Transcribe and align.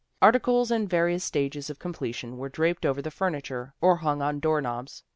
Articles 0.19 0.71
in 0.71 0.87
various 0.87 1.23
stages 1.23 1.69
of 1.69 1.77
completion 1.77 2.39
were 2.39 2.49
draped 2.49 2.87
over 2.87 3.03
the 3.03 3.11
furniture, 3.11 3.75
or 3.81 3.97
hung 3.97 4.19
on 4.19 4.39
door 4.39 4.59
knobs. 4.59 5.03